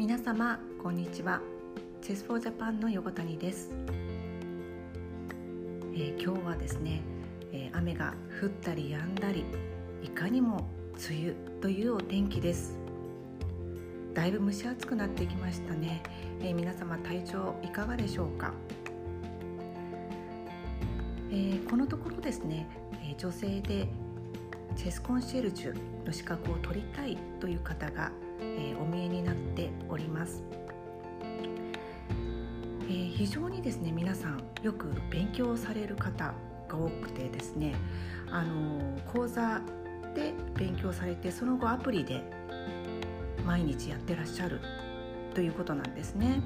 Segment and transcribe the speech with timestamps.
[0.00, 1.42] 皆様こんにちは。
[2.00, 3.70] チェスフォージャパンの横谷です、
[5.92, 7.02] えー、今日はですね、
[7.52, 9.44] えー、雨が降ったり止んだり
[10.02, 10.66] いかにも
[11.10, 12.78] 梅雨というお天気です。
[14.14, 16.02] だいぶ蒸し暑くなってきましたね、
[16.40, 18.54] えー、皆様体調いかがでしょうか、
[21.30, 22.66] えこのところですね、
[23.04, 23.86] え女性で
[24.76, 30.42] チェスコンシェルジュの資格を取りたいという方が、えー、お見えになっております、
[32.88, 36.34] えー、非常にですね皆さんよく勉強される方
[36.68, 37.74] が多くてですね
[38.30, 39.60] あの講座
[40.14, 42.22] で勉強されてその後アプリで
[43.44, 44.60] 毎日やってらっしゃる
[45.34, 46.42] ということなんですね。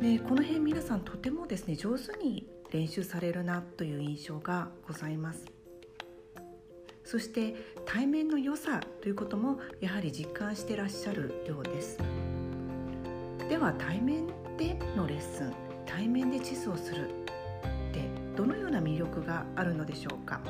[0.00, 5.59] でこの辺皆さんとてもですね上手に練習されるなという印象がございます。
[7.10, 7.56] そして
[7.86, 11.98] 対面の良さということもやはり実感してらっしゃるようです。
[13.48, 15.52] では対面でのレッスン
[15.84, 17.12] 対面でチスをするっ
[17.92, 18.04] て
[18.36, 20.40] どのような魅力があるのでしょうか、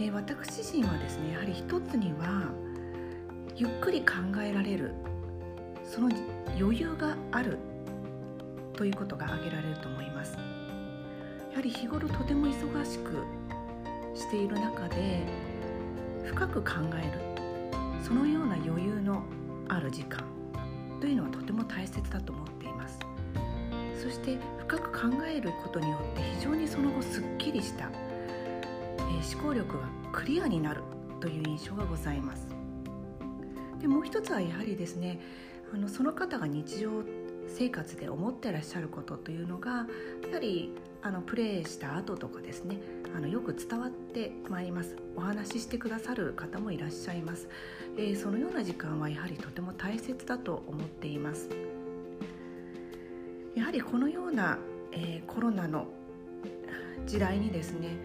[0.00, 2.50] えー、私自身はですねやはり一つには
[3.54, 4.94] ゆっくり考えられる
[5.84, 6.10] その
[6.58, 7.56] 余裕がある
[8.74, 10.36] ということが挙げられると思います。
[11.52, 13.45] やはり日頃とても忙しく
[14.36, 15.24] している中で
[16.24, 17.20] 深く考える。
[18.02, 19.22] そのような余裕の
[19.68, 20.22] ある時間。
[21.00, 22.98] というのはとても大切だと思っています。
[24.02, 27.90] そして深く考えることによって非常にその後すっきりした、
[28.98, 30.82] えー、思考力がクリアになる。
[31.18, 32.46] という印象がございます。
[33.80, 35.18] でもう一つはやはりですね
[35.72, 36.90] あのその方が日常
[37.48, 42.76] 生活で思ってらっしゃることというのがやはりあのプレイした後とかですね。
[43.14, 44.96] あのよく伝わってまいります。
[45.16, 47.48] お話ししてくださる方もいらっしゃいます、
[47.96, 51.48] えー、そのような時間はやはりとても大切だと思っています。
[53.54, 54.58] やはりこのような、
[54.92, 55.86] えー、コロナの
[57.06, 57.96] 時代にですね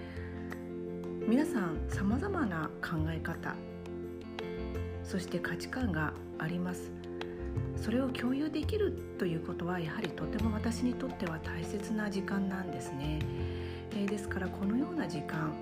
[1.27, 3.55] 皆さんさまざまな考え方
[5.03, 6.91] そして価値観があります。
[7.75, 13.19] それを共有できるということはやはりとても私にとっては大切な時間なんですね、
[13.95, 15.53] え、ですからこのような時間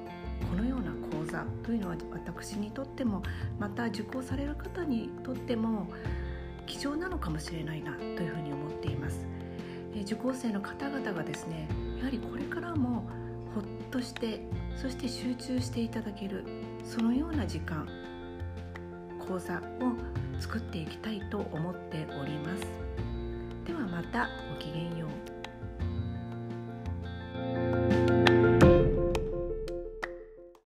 [0.50, 1.96] このような講座というのは
[2.26, 3.24] 私にとっても
[3.60, 5.88] また受講される方にとっても
[6.66, 9.26] 貴重なのかもしれないなというふうに思っています、
[9.96, 13.08] え、受講生の方々がですねやはりこれからも
[13.54, 14.42] ほっとして
[14.76, 16.46] そして集中していただける
[16.86, 17.88] そのような時間
[19.28, 19.62] 講座を
[20.40, 22.64] 作っていきたいと思っております。
[23.66, 25.39] ではまたごきげんよう。